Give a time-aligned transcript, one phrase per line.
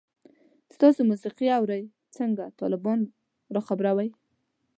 [0.79, 1.83] تاسو موسیقی اورئ؟
[2.17, 2.99] څنګه، طالبان
[3.53, 4.09] را خبروئ